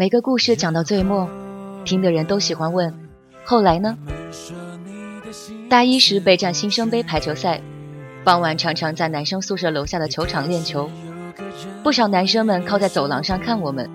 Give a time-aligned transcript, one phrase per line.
[0.00, 1.28] 每个故事讲到最末，
[1.84, 2.94] 听的人都喜欢问：
[3.44, 3.98] 后来呢？
[5.68, 7.60] 大一时备战新生杯排球赛，
[8.24, 10.90] 傍晚常常在男生宿舍楼下的球场练球，
[11.82, 13.90] 不少男生们靠在走廊上看我们。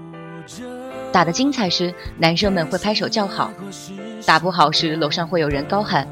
[1.12, 3.49] 打得精彩时，男生们会拍手叫好；
[4.27, 6.08] 打不好时，楼上会有人高喊：“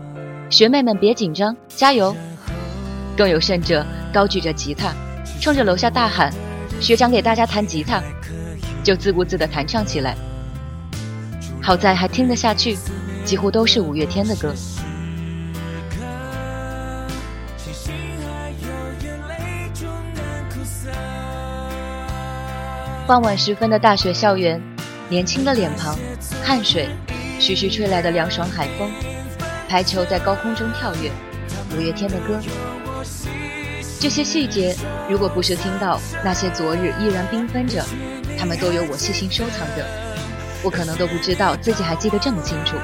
[0.50, 2.16] 学妹们别紧张，加油！”
[3.16, 4.92] 更有甚者，高举着吉他，
[5.40, 6.34] 冲着楼下大喊
[6.82, 8.02] ：“学长给大家弹吉他！”
[8.84, 10.16] 就自顾自地弹唱起来。
[11.62, 12.78] 好在还听得下去，
[13.24, 14.54] 几乎都是五月天的歌。
[23.08, 24.62] 傍晚时分的大学校园，
[25.10, 25.98] 年轻的脸庞，
[26.44, 26.90] 汗水，
[27.40, 28.90] 徐徐吹来的凉爽海风，
[29.68, 31.12] 排球在高空中跳跃，
[31.76, 32.40] 五月天的歌。
[34.00, 34.76] 这些细节，
[35.10, 37.86] 如果不是听到那些昨日依然缤纷着，
[38.44, 39.86] 他们都有我细心收藏着，
[40.62, 42.76] 我可能都不知道自己还记得这么清楚。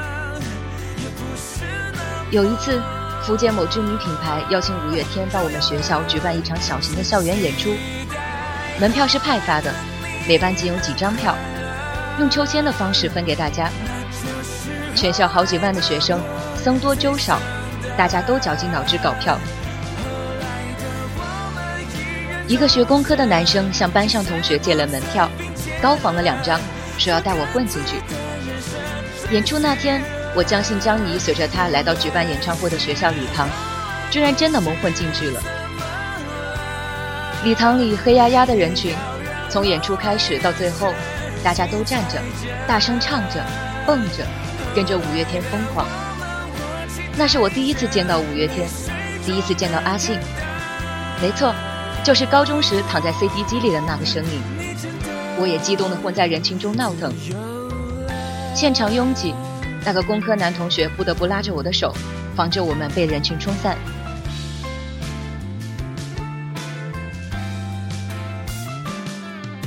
[2.32, 2.82] 有一次，
[3.24, 7.76] 福建某知名品牌邀请五月天到我们学校举办一场小型的校园演出，
[8.80, 9.70] 门票是派发的。
[10.26, 11.36] 每班仅有几张票，
[12.20, 13.70] 用抽签的方式分给大家。
[14.96, 16.22] 全校好几万的学生，
[16.64, 17.38] 僧多粥少，
[17.98, 19.38] 大家都绞尽脑汁搞票。
[22.48, 25.30] 一个学工科的男生向班上同学借了门票，
[25.82, 26.60] 高仿了两张，
[26.98, 28.02] 说要带我混进去。
[29.34, 30.02] 演出那天，
[30.36, 33.48] 我将信将疑，随着他来到举办演唱会的学校礼堂，
[34.10, 35.42] 居然真的蒙混进去了。
[37.44, 38.94] 礼堂里黑压压的人群。
[39.52, 40.94] 从演出开始到最后，
[41.44, 42.22] 大家都站着，
[42.68, 43.44] 大声唱着，
[43.84, 44.24] 蹦着，
[44.76, 45.88] 跟着五月天疯狂。
[47.18, 48.70] 那是我第一次见到五月天，
[49.26, 50.20] 第一次见到阿信。
[51.20, 51.52] 没错，
[52.04, 54.59] 就是高中时躺在 CD 机里的那个身影。
[55.40, 57.14] 我也激动地混在人群中闹腾。
[58.54, 59.34] 现场拥挤，
[59.86, 61.94] 那个工科男同学不得不拉着我的手，
[62.36, 63.78] 防着我们被人群冲散。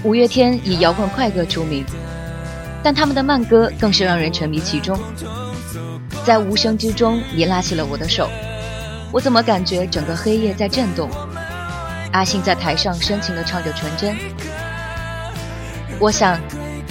[0.05, 1.85] 五月天以摇滚快歌出名，
[2.83, 4.99] 但他们的慢歌更是让人沉迷其中。
[6.25, 8.29] 在无声之中，你拉起了我的手，
[9.13, 11.09] 我怎么感觉整个黑夜在震动？
[12.13, 14.15] 阿信在台上深情地唱着《纯真》。
[16.03, 16.37] 我想，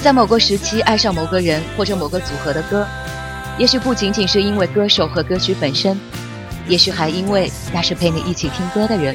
[0.02, 2.88] 在某个时期爱上某个人或者某个组合的歌，
[3.58, 6.00] 也许不仅仅是因为歌手和歌曲本身，
[6.66, 9.14] 也许还因为那是陪你一起听歌的人。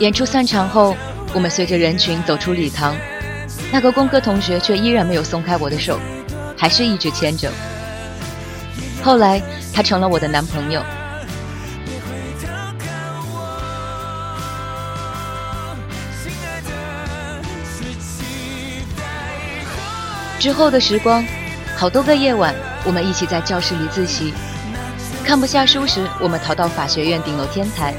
[0.00, 0.94] 演出散场后，
[1.32, 2.94] 我们随着人群走出礼堂，
[3.72, 5.98] 那个工科同学却依然没有松开我的手，
[6.58, 7.50] 还是一直牵着。
[9.02, 9.40] 后来，
[9.72, 10.84] 他成了我的男朋友。
[20.40, 21.22] 之后的时光，
[21.76, 24.32] 好多个夜晚，我们一起在教室里自习，
[25.22, 27.92] 看不下书时，我们逃到法学院顶楼天台，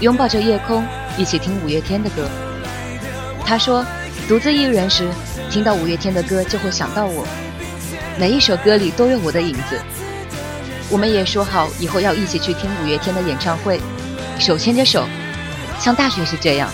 [0.00, 0.82] 拥抱着夜空。
[1.18, 2.26] 一起听五月天的歌。
[3.44, 3.84] 他说，
[4.26, 5.06] 独自一人时，
[5.50, 7.26] 听到五月天的歌就会想到我，
[8.18, 9.78] 每一首歌里都有我的影子。
[10.88, 13.78] 我们也说好以后要一起去听五月天的演唱会，
[14.38, 15.06] 手牵着手，
[15.78, 16.70] 像大学时这样。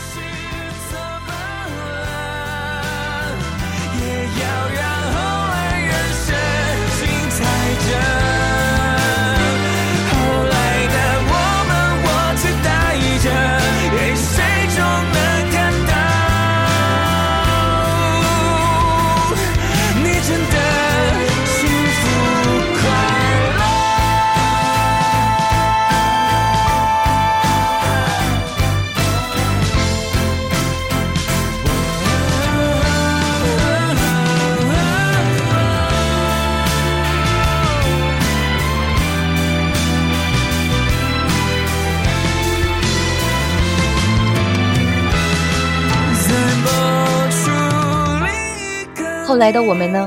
[49.32, 50.06] 后来的我们呢？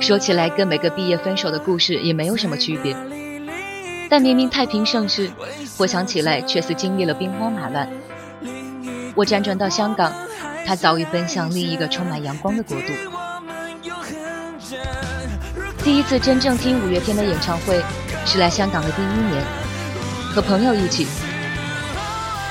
[0.00, 2.94] 说起来跟每个毕业分手的故事也没有什么区别，
[4.10, 5.30] 但明明太平盛世，
[5.78, 7.88] 回想起来却似经历了兵荒马乱。
[9.14, 10.12] 我辗转到香港，
[10.66, 12.88] 他早已奔向另一个充满阳光的国度。
[15.82, 17.82] 第一次真正听五月天的演唱会，
[18.26, 19.42] 是来香港的第一年，
[20.34, 21.06] 和朋友一起。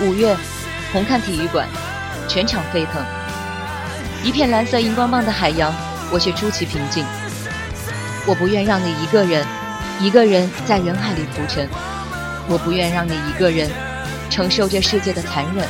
[0.01, 0.35] 五月，
[0.91, 1.67] 红磡体育馆，
[2.27, 3.22] 全场沸腾。
[4.23, 5.73] 一片蓝色荧光棒的海洋，
[6.09, 7.05] 我却出奇平静。
[8.25, 9.45] 我不愿让你一个人，
[9.99, 11.67] 一个人在人海里浮沉。
[12.47, 13.69] 我不愿让你一个人
[14.29, 15.67] 承受这世界的残忍。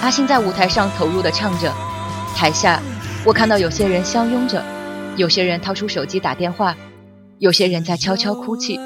[0.00, 1.72] 阿信在舞台上投入的唱着，
[2.34, 2.80] 台下
[3.24, 4.60] 我看到有些人相拥着，
[5.16, 6.76] 有些人掏出手机打电话，
[7.38, 8.80] 有些人在悄悄哭泣。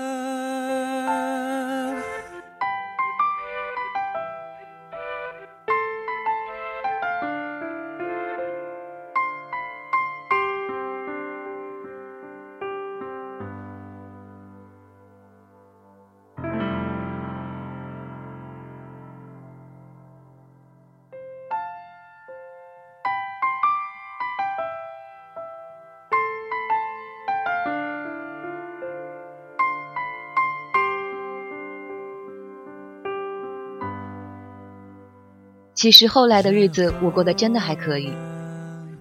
[35.80, 38.12] 其实后来的日子，我过得真的还可以，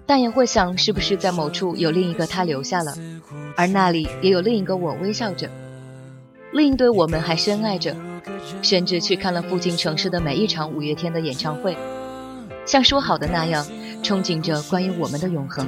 [0.06, 2.94] 但也会想，是不是在某处有另一个他留下了，
[3.58, 5.50] 而那里也有另一个我微笑着，
[6.54, 7.94] 另一对我们还深爱着，
[8.62, 11.76] 甚至去看了附近城市的每一场五月天的演唱会，
[12.66, 13.68] 像说好的那样，
[14.02, 15.68] 憧憬着关于我们的永恒。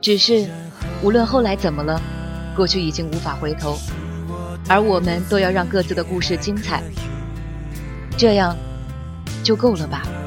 [0.00, 0.48] 只是，
[1.04, 2.02] 无论后来怎么了，
[2.56, 3.78] 过去已经无法回头，
[4.68, 6.82] 而我们都要让各自的故事精彩。
[8.18, 8.56] 这样
[9.44, 10.17] 就够了吧。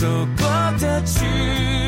[0.00, 0.06] 走
[0.38, 0.48] 过
[0.78, 1.79] 的距离。